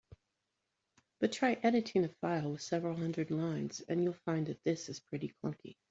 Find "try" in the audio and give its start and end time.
1.31-1.59